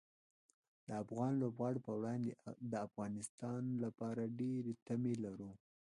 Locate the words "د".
0.87-0.89, 2.71-2.73